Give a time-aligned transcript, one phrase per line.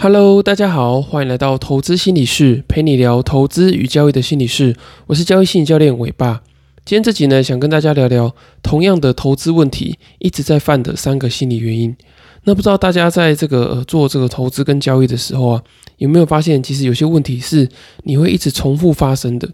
[0.00, 4.76] Hello，大家好，欢迎来到投资心理室，陪你聊投资与交易的心理室。
[5.08, 6.40] 我是交易心理教练伟爸。
[6.84, 8.32] 今天这集呢，想跟大家聊聊
[8.62, 11.96] 同样的投资问题一直在犯的三个心理原因。
[12.44, 15.62] 那不知道大家在这个做这个投资跟交易的时候啊，
[15.96, 17.68] 有没有发现，其实有些问题是
[18.04, 19.48] 你会一直重复发生的？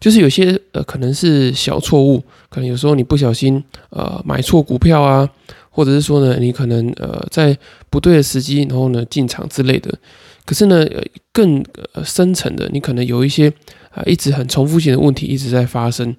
[0.00, 5.28] 就是有些呃可能是小错误，可能有时候你不小心呃买错股票啊。
[5.72, 7.58] 或者是说呢，你可能呃在
[7.90, 9.92] 不对的时机，然后呢进场之类的。
[10.44, 10.84] 可是呢，
[11.32, 11.64] 更
[12.04, 13.48] 深层的，你可能有一些
[13.90, 16.14] 啊一直很重复性的问题一直在发生。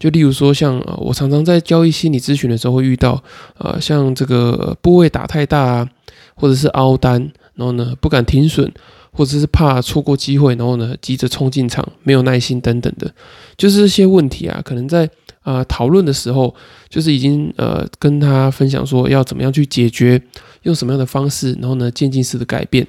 [0.00, 3.22] 就例如说，像我常常在交易心理咨询的时候会遇到，
[3.58, 5.88] 呃，像这个部位打太大啊，
[6.34, 8.70] 或者是凹单，然后呢不敢停损，
[9.12, 13.12] 或者是怕错过机会，然后呢急着冲进场，没有耐心等等的，
[13.56, 15.08] 就是这些问题啊，可能在。
[15.42, 16.54] 啊，讨论的时候
[16.90, 20.20] 就是已经呃跟他分享说要怎么样去解决，
[20.64, 22.86] 用什么样的方式，然后呢渐进式的改变。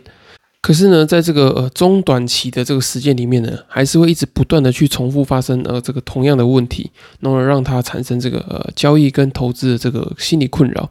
[0.62, 10.89] 可是呢，在这个呃中短期的这个时间里面呢，还是会一直不断的去重复发生呃这个同样的问题，然后让他产生这个呃交易跟投资的这个心理困扰。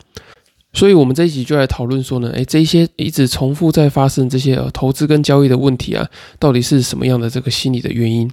[0.78, 8.30] 所以，我们这一集就来讨论说呢，诶，这些一直重复在发生这些呃投资跟交易的问题啊，到底是什么样的这个心理的原因？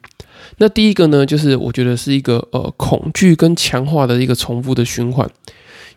[0.59, 5.27] 那第一个呢，就是我觉得是一个呃恐惧跟强化的一个重复的循环。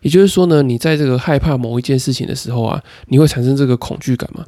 [0.01, 4.43] 也就是说呢，你在这个害怕某一件事情的时候啊，你会产生这个恐惧感嘛？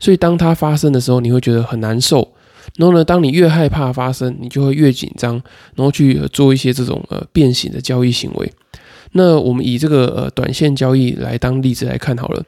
[0.00, 2.32] 所以当它发生的时候，你会觉得很难受。
[2.74, 5.34] 然后呢，当你越害怕发生，你就会越紧张，
[5.76, 8.52] 然后去做一些这种呃变形的交易行为。
[9.16, 12.44] 那我们以这个呃短线交易来当例子来看好了，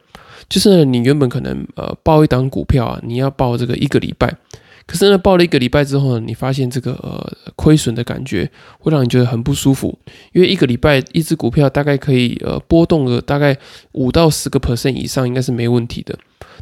[0.48, 4.36] 就是你原本可能呃报一档股票啊，你要报这个一个礼拜。
[4.84, 9.98] 可是呢，报了一个礼拜之后呢，你发现这个呃亏损的感觉会让你觉得很不舒服，
[10.32, 13.56] 因为一个礼拜一只股票大概可以呃波动个大概
[13.92, 16.16] 五到十个 percent 以上，应该是没问题的。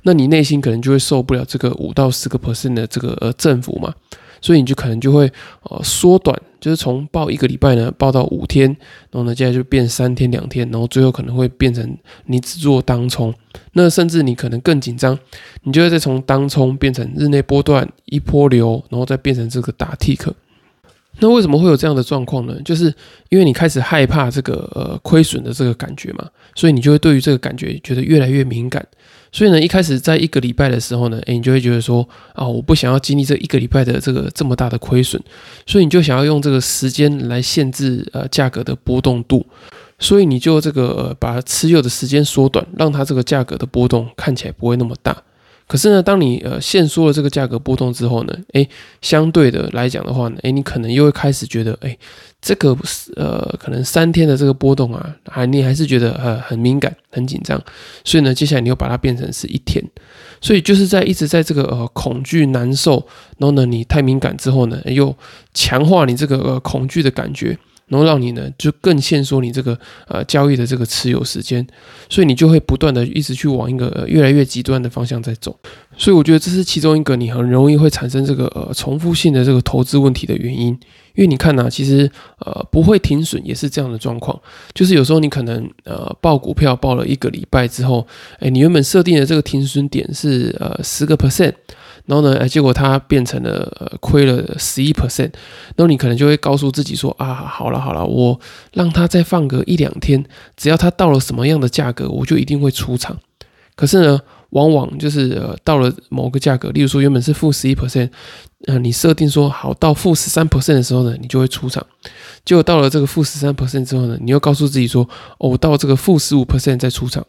[0.05, 3.95] 那你内心可能就会受不了这个五到十个 percent 的这个呃振幅嘛。
[4.45, 8.69] 所以你就可能就会呃缩短，就是从报一个礼拜呢报到五天，
[9.11, 11.97] 然后呢接下来就变三天两天，然后最后可能会变成
[12.27, 13.33] 你只做当冲，
[13.73, 15.19] 那甚至你可能更紧张，
[15.63, 20.31] 你就会再从当冲变成日内波段一波流，然后再变成这个打 tick。
[21.21, 22.55] 那为什么会有这样的状况呢？
[22.67, 22.93] 就是
[23.31, 28.85] 因为你开始害怕这个呃亏损的这个感觉嘛，所以你就会对于这个感觉觉得越来越敏感。
[29.35, 35.21] 所以呢，一开始在一个礼拜的时候呢，诶，你就会觉得说啊，我不想要经历这一个礼拜的这个这么大的亏损，
[35.67, 39.45] 所以你就想要用这个时间来限制呃价格的波动度，
[39.99, 45.21] 所以你就这个把持有的时间缩短，让它这个价格的波动看起来不会那么大。
[45.67, 48.69] 可是呢，当你呃限缩了这个价格波动之后呢，诶，
[49.01, 51.99] 相对的来讲的话呢，诶，你可能又会开始觉得，诶，
[52.43, 52.77] 这个
[53.17, 57.59] 呃可能三天的这个波动啊，还你还是觉得呃很敏感、很紧张，
[58.05, 59.83] 所以呢，接下来你又把它变成是一天，
[60.41, 63.07] 所以就是在一直在这个呃恐惧、难受，
[63.39, 65.17] 然后呢你太敏感之后呢，又
[65.55, 67.59] 强化你这个呃恐惧的感觉。
[67.87, 69.79] 然后让你呢，就更限缩你这个
[70.09, 71.67] 呃交易的这个持有时间，
[72.09, 75.59] 所以你就会不断的一直去往一个越来越极端的方向在走。
[75.97, 80.69] 所以我觉得这是其中一个你很容易会产生这个呃重复性的这个投资问题的原因。
[81.15, 84.37] 因为你看呢，其实呃不会停损也是这样的状况，
[84.73, 88.05] 就是有时候你可能呃报股票报了一个礼拜之后，
[88.41, 91.53] 哎，你原本设定的这个停损点是呃十个 percent。
[92.07, 95.33] 然后呢，哎，结果它变成了亏了十一 percent，
[95.75, 98.39] 然后你可能就会告诉自己说啊，好了好了，我
[98.73, 100.25] 让它再放个一两天，
[100.57, 103.19] 只要它到了什么样的价格，我就一定会出场。
[103.75, 104.21] 可是呢，
[104.55, 108.09] 往往就是呃到了某个价格，例如说原本是负十一 percent，
[108.67, 111.85] 啊，你设定说好到负十三 percent 的时候呢，你就会出场。
[112.45, 117.25] 结果到了这个负十三 percent 之后呢，你又告诉自己说，哦，到这个负十五 percent 再出场。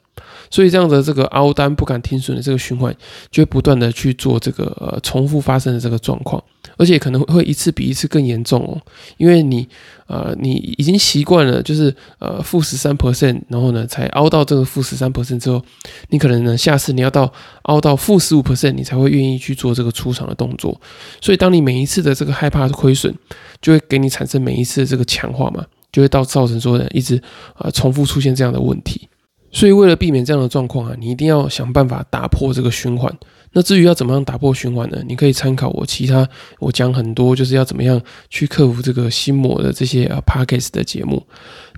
[0.51, 2.95] 所以这样的这个凹单不敢停损的这个循环，
[3.31, 6.41] 就会不断的去做这个呃重复发生的这个状况，
[6.77, 8.81] 而且可能会一次比一次更严重哦，
[9.17, 9.67] 因为你
[10.07, 15.61] 呃你已经习惯了就是呃负十三 percent，然后呢才凹到这个负十三 percent 之后，
[16.09, 17.31] 你可能呢下次你要到
[17.63, 20.79] 凹到负十五 percent，你才会愿意去做这个出场的动作。
[21.21, 23.13] 所以当你每一次的这个害怕亏损，
[23.61, 27.21] 就会给你产生每一次的这个强化嘛，就会到造成说呢一直
[27.57, 29.07] 呃重复出现这样的问题。
[29.51, 33.09] 所以，为了避免这样的状况啊，你一定要想办法打破这个循环。
[33.57, 35.01] 那至于要怎么样打破循环呢？
[35.07, 36.27] 你可以参考我其他
[36.59, 41.25] 我讲很多，就是要怎么样去克服这个心魔的这些啊 p a c k e s 的节目。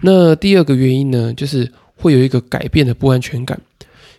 [0.02, 3.62] 那第二个原因呢，就是会有一个改变的不安全感。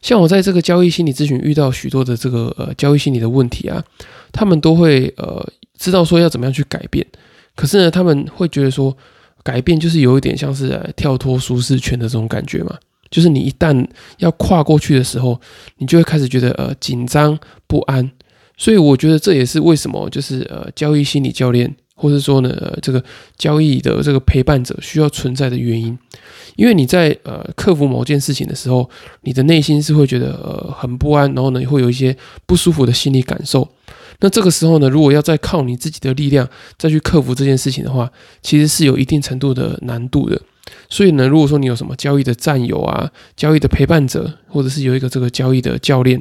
[0.00, 3.82] 像我在这个交易心理咨询遇到许多的这个呃交易心理的问题啊，
[4.30, 5.44] 他们都会呃
[5.76, 7.04] 知道说要怎么样去改变，
[7.56, 8.96] 可是呢，他们会觉得说
[9.42, 12.78] 改变就是有一点像是跳脱舒适圈的这种感觉嘛。
[13.10, 13.86] 就是你一旦
[14.18, 15.40] 要跨过去的时候，
[15.78, 18.10] 你就会开始觉得呃紧张不安。
[18.56, 23.02] 所以我觉得这也是为什么就是呃交易心理教练，或者说呢这个
[23.36, 25.96] 交易的这个陪伴者需要存在的原因。
[26.56, 28.90] 因为你在呃克服某件事情的时候，
[29.22, 32.16] 你的内心是会觉得呃很不安，然后呢会有一些
[32.46, 33.68] 不舒服的心理感受。
[34.18, 38.10] 那这个时候呢，如果要再靠你自己的力量再去克服这件事情的话，
[38.42, 40.42] 其实是有一定程度的难度的。
[40.88, 46.20] 所以呢，如果说你有什么交易的战友啊、交易的陪伴者，或者是有一个这个交易的教练，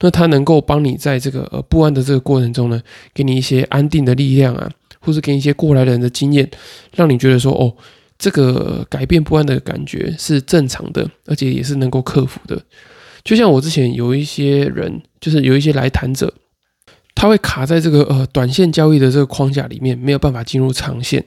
[0.00, 2.80] 那他能够帮你在这个呃不安的这个过程中呢，
[3.12, 4.70] 给你一些安定的力量啊，
[5.00, 6.50] 或者给你一些过来人的经验，
[6.94, 7.74] 让你觉得说哦。
[8.16, 12.62] 这个改变不安的感觉是正常的，而且也是能够克服的。
[13.24, 16.32] 就像我之前有一些人，就是有一些来谈者，
[17.14, 21.24] 他会卡在这个呃短线交易的这个框架里面，没有办法进入长线。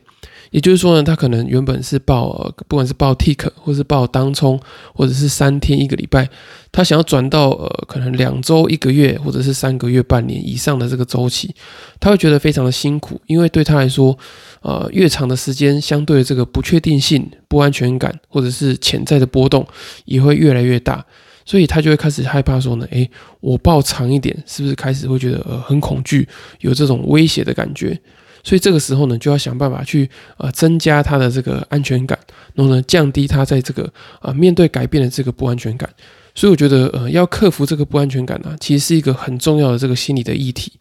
[0.52, 4.58] 也就是说呢，他可能原本是报呃，不管是报 tick，或是报当冲，
[4.94, 6.30] 或者是三天一个礼拜，
[6.72, 11.54] 他想要转到呃可能两周、一个月，或者是三个月、半年以上的这个周期，
[12.00, 14.18] 他会觉得非常的辛苦，因为对他来说，
[14.62, 19.68] 呃，越长的时间，相对的这个不确定性、不安全感，或者是潜在的波动
[20.06, 21.06] 也会越来越大，
[21.48, 23.10] 所以他就会开始害怕说呢，诶，
[23.40, 26.28] 我抱长一点，是不是开始会觉得呃很恐惧，
[26.60, 27.98] 有这种威胁的感觉？
[28.44, 32.20] 所以这个时候呢，就要想办法去呃增加他的这个安全感，
[32.54, 33.90] 然后呢降低他在这个
[34.22, 35.90] 呃面对改变的这个不安全感。
[36.36, 40.74] 所以我觉得呃要克服这个不安全感呢，其实是一个很重要的这个心理的议题。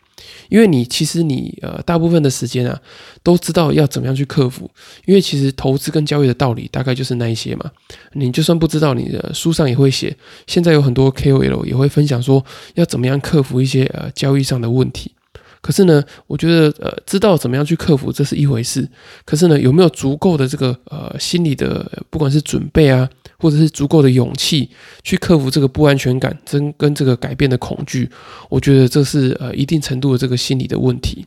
[0.48, 2.80] 因为你其实你呃大部分的时间啊
[3.22, 4.70] 都知道要怎么样去克服，
[5.04, 7.70] 因为其实投资跟交易的道理大概就是那一些嘛。
[8.12, 10.16] 你就算不知道，你的书上也会写。
[10.46, 15.12] 现在有很多 KOL 也会分享说要怎么样克服一些呃交易上的问题。
[15.60, 18.88] 可是呢，我觉得呃，知道怎么样去克服这是一回事。
[19.24, 24.68] 可是呢，有没有足够的这个呃心理的，不管是准备啊，或者是足够的勇气
[25.02, 28.08] 去克服这个不安全感，跟跟这个改变的恐惧，
[28.48, 31.24] 我觉得这是呃一定程度的这个心理的问题。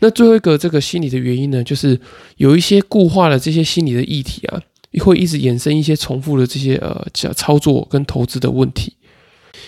[0.00, 1.98] 那最后一个这个心理的原因呢，就是
[2.36, 4.60] 有一些固化的这些心理的议题啊，
[5.00, 8.94] 会一直衍生一些重复的这些呃操作跟投资的问题。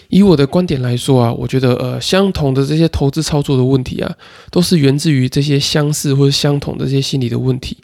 [0.08, 4.12] 以我的观点来说啊，我觉得呃，相同的这些投资操作的问题啊，
[4.50, 7.78] 都是源自于这些相似或者相同的这些心理的问题。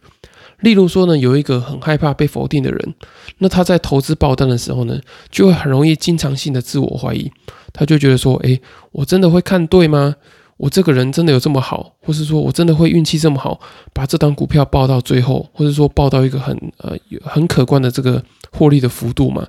[0.61, 2.95] 例如说呢，有一个很害怕被否定的人，
[3.39, 7.31] 那他在投资爆单的时候呢，就会很容易经常性的自我怀疑，
[7.73, 8.61] 他就觉得说，诶，
[8.93, 10.17] 我真的会看对吗？
[10.57, 13.59] 我这个人真的有这么好，或是说我真的会运气这么好，
[13.95, 18.23] 把这档股票报到最后，或者说报到一个很呃很可观的这个
[18.53, 19.47] 获利的幅度嘛？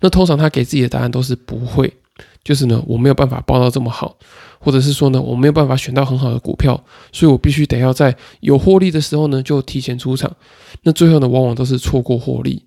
[0.00, 1.92] 那通常他给自己的答案都是不会。
[2.48, 4.16] 就是呢，我没有办法报到这么好，
[4.58, 10.34] 或者是说呢，我没有办法选到很好的股票，所以我必须得要在有获利的时候呢就提前出场。
[10.80, 12.62] 那最后呢，往往都是错过获利。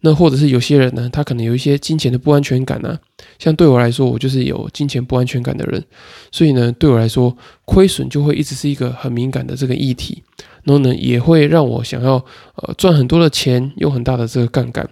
[0.00, 2.98] 那或者是有些人呢，他可能有一些金钱的不安全感啊，
[3.38, 5.84] 像对我来说，我就是有金钱不安全感的人，
[6.32, 10.20] 所以呢，对我来说，亏损就会一直是一个很敏感的这个议题，
[10.64, 12.14] 然后呢，也会让我想要
[12.56, 14.90] 呃赚很多的钱，用很大的这个杠杆。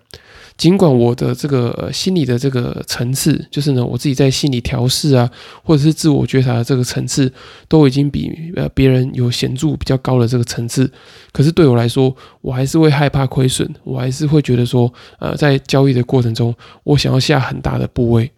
[0.61, 5.31] 尽管我的这个心理的这个层次，就是呢，我自己在心理调试啊，
[5.65, 7.33] 或者是自我觉察的这个层次，
[7.67, 10.93] 都已经比呃别人有显著比较高的这个层次，
[11.33, 16.55] 可是对我来说，我还是会害怕亏损，我还是会觉得说，呃，在交易的过程中，
[16.85, 18.31] 我想要下很大的部位。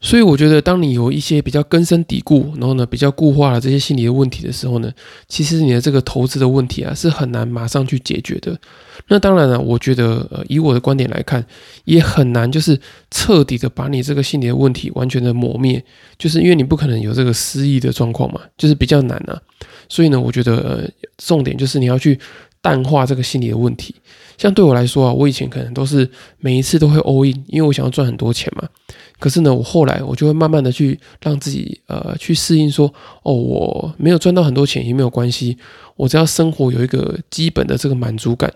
[0.00, 4.92] 所以我觉得，当你有一些比较根深蒂固，然后呢比较固化了这些心理的问题的时候呢，
[5.26, 8.56] 其实你的这个投资的问题啊是很难马上去解决的。
[9.08, 11.44] 那当然了，我觉得呃以我的观点来看，
[11.84, 12.78] 也很难就是
[13.10, 15.82] 彻底的把你这个心理的问题完全的磨灭，
[16.16, 19.40] 就是因为你不可能有这个失忆的状况嘛，就是比较难啊。
[19.88, 22.18] 所以呢，我觉得呃重点就是你要去
[22.60, 23.94] 淡化这个心理的问题。
[24.36, 28.68] 像对我来说啊，我以前可能都是每一次都会 all in，因为我想要赚很多钱嘛。
[29.18, 32.92] 可是呢，我后来我就会慢慢的去让自己呃去适应，说
[33.24, 35.58] 哦，我没有赚到很多钱也没有关系，
[35.96, 38.52] 我只要生活有一个基本的这个满足感。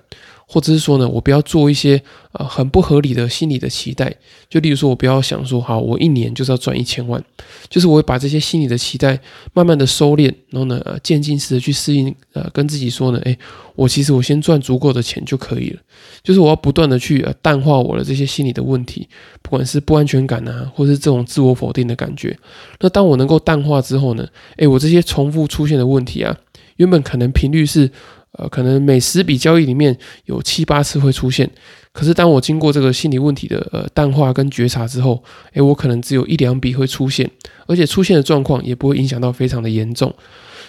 [0.52, 1.98] 或者是说呢，我不要做一些
[2.32, 4.14] 呃很不合理的心理的期待，
[4.50, 7.24] 就例如说，我不要想说，好，我一年就是要赚一千万，
[7.70, 9.18] 就是我会把这些心理的期待
[9.54, 13.38] 慢慢的收敛，然后呢，渐进式的去适应，呃，跟自己说呢，诶，
[13.74, 15.80] 我其实我先赚足够的钱就可以了，
[16.22, 19.08] 就是我要不断的去呃淡化我的这些心理的问题，
[19.40, 22.38] 不管是不安全感啊，或是这种自我否定的感觉，
[22.80, 24.28] 那当我能够淡化之后呢，
[24.58, 26.36] 诶，我这些重复出现的问题啊，
[26.76, 27.90] 原本可能频率是。
[28.38, 31.50] 呃，可能每十笔交易里面有七八次会出现，
[31.92, 35.22] 可是当我经过这个心理问题的呃淡化跟觉察之后，
[35.52, 37.30] 诶，我可能只有一两笔会出现，
[37.66, 40.14] 而且出现的状况也不会影响到非常的严重。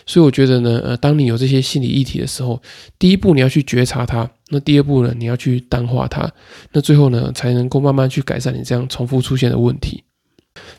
[0.06, 2.62] 所以我觉得呢，呃，当你有这些心理议题的时候，
[3.00, 6.30] 第一步你要去觉察它，那第二步呢，你要去淡化它，
[6.74, 10.04] 那最后呢，才能够慢慢去改善你这样重复出现的问题。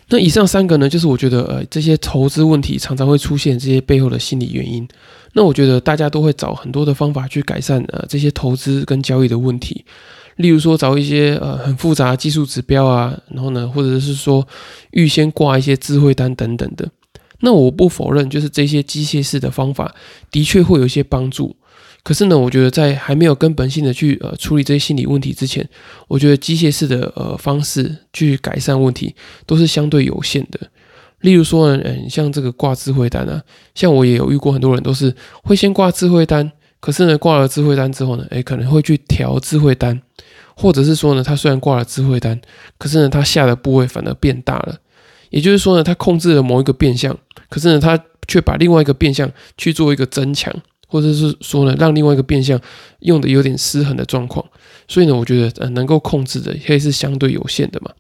[0.09, 4.87] 那以上三个呢，就是我觉得呃这些投资问题常常会出现这些背后的心理原因。
[5.33, 9.85] 那我觉得大家都会找很多的方法去改善呃这些投资跟交易的问题，
[10.37, 14.47] 例如说找一些呃很复杂技术指标啊，然后呢，或者是说
[14.93, 16.89] 预先挂一些智慧单等等的。
[17.41, 19.93] 那我不否认，就是这些机械式的方法
[20.31, 21.57] 的确会有一些帮助。
[22.05, 25.67] 可是呢，我觉得在还没有根本性的去呃处理这些心理问题之前，
[26.07, 30.61] 我觉得机械式的呃方式去改善问题都是相对有限的。
[31.21, 33.43] 例如说，嗯，像这个挂智慧单啊，
[33.75, 39.99] 像我也有遇过很多人都是会先挂智慧单，可是呢，挂了智慧单之后呢，诶，可能会去调智慧单，
[40.55, 42.39] 或者是说呢，他虽然挂了智慧单，
[42.77, 44.77] 可是呢，他下的部位反而变大了。
[45.31, 47.17] 也就是说呢，他控制了某一个变相，
[47.49, 50.55] 可是呢，他却把另外一个变相去做一个增强。
[50.87, 52.61] 或者是说呢，让另外一个变相
[53.01, 54.45] 用的有点失衡的状况，
[54.87, 57.91] 所以呢，我觉得呃能够控制的可以是相对有限的嘛。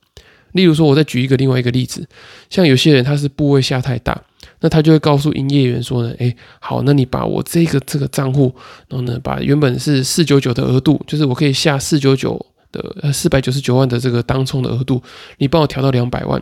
[0.53, 2.07] 例如说，我再举一个另外一个例子，
[2.49, 4.23] 像有些人他是部位下太大，
[4.61, 8.55] 那他就会告诉营业员说呢，哎，好，那你把我这个这个账户，
[8.89, 15.03] 然后呢，把原本是四九九的额度，就是我可以下四九九的呃四百九十九万的这个当冲的额度，
[15.39, 16.41] 你帮我调到两百万。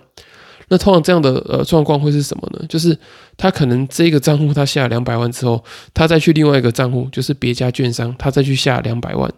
[0.73, 2.65] 那通常这样的呃状况会是什么呢？
[2.67, 2.99] 就是
[3.37, 5.63] 他可能这个账户他下两百万之后，
[5.93, 9.31] 他再去另外一个账户，就是别家券商，他再去下两百万。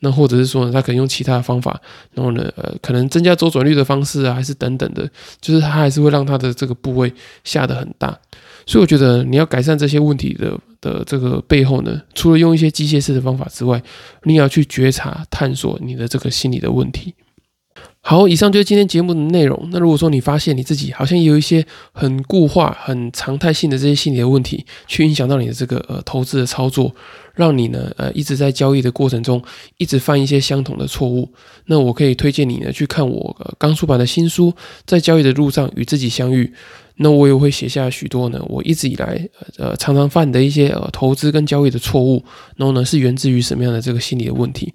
[0.00, 1.78] 那或者是说呢，他可能用其他的方法，
[2.14, 5.06] 然后呢，呃，可能增加周转率的方式啊，还是等等的，
[5.42, 7.12] 就是他还是会让他的这个部位
[7.44, 8.18] 下的很大。
[8.64, 13.82] 所以我觉得你要改善这些问题的的这个背后呢，除了用一些机械式的方法之外，
[14.22, 17.14] 你要去觉察、探索你的这个心理的问题。
[18.00, 19.68] 好，以上就是今天节目的内容。
[19.70, 26.94] 那如果说你发现你自己好像有一些很固化、很常态性的这些心理的问题，去影响到你的这个呃投资的操作，
[27.34, 29.42] 让你呢呃一直在交易的过程中
[29.76, 31.28] 一直犯一些相同的错误，
[31.66, 34.50] 那我可以推荐你呢去看我刚出版的新书
[34.86, 36.44] 《在交易的路上与自己相遇》。
[37.00, 42.24] 那我也会写下许多呢我一直以来呃常常犯的一些呃投资跟交易的错误，
[42.56, 44.72] 然后呢是源自于什么样的这个心理的问题，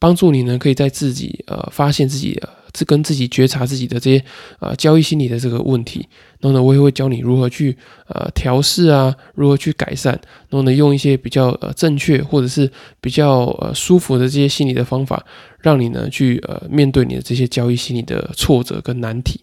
[0.00, 2.40] 帮助你呢可以在自己呃发现自己。
[2.74, 4.24] 是跟自己觉察自己的这些
[4.60, 6.08] 呃交易心理的这个问题，
[6.40, 7.76] 然后呢，我也会教你如何去
[8.08, 10.12] 呃调试啊，如何去改善，
[10.48, 15.24] 然后呢，用一些比较呃正确或者是比较呃舒服的这些心理的方法，
[15.60, 19.40] 让你呢去呃面对你的这些交易心理的挫折跟难题。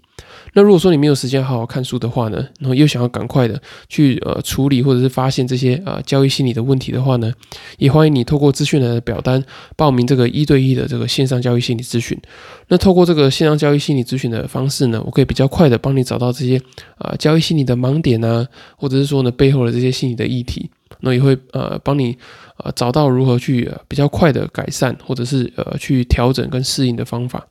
[0.54, 7.32] 那如果说你没有时间好好看书的话呢，然后又想要赶快的去呃处理或者是发现这些呃交易心理的问题的话呢，
[7.78, 9.44] 也欢迎你透过资讯的表单
[9.76, 12.20] 报名这个一对一的这个线上交易心理咨询。
[12.68, 16.62] 那透过这个线上交易心理咨询的方式呢，我可以比较快的帮你找到这些
[16.98, 20.70] 呃交易心理的盲点啊，或者是说呢背后的这些心理的议题，
[21.02, 22.18] 那也会呃帮你
[22.58, 27.46] 呃找到如何去比较快的改善或者是呃去调整跟适应的方法。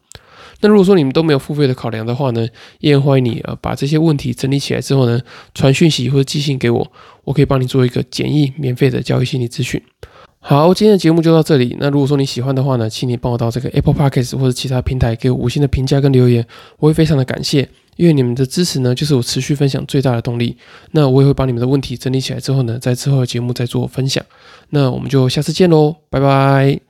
[0.61, 2.47] 那如果说你们都没有付费的考量的话呢，
[2.81, 5.21] 依然欢迎你呃把这些问题整理起来之后呢，
[5.55, 6.93] 传讯息或者寄信给我，
[7.25, 9.81] 我可以帮你做一个简易免费的交易心理咨询。
[10.41, 11.77] 好，今天的节目就到这里。
[11.81, 16.47] 那如果说你喜欢的话呢，请你帮我到这个 Apple Podcast 或者其他平台给我五星的评价跟留言，
[16.79, 20.57] 我会非常的感谢，因为你们的支持呢，就是我持续分享最大的动力。
[20.93, 24.25] 那我也会把你们的问题整理起来之后呢，在之后的节目再做分享。
[24.71, 26.88] 那我们就下次见喽，拜拜。